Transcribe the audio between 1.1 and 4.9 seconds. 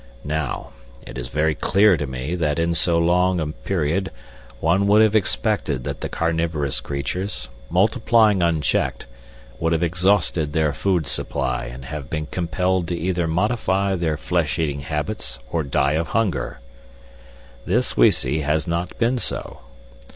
is very clear to me that in so long a period one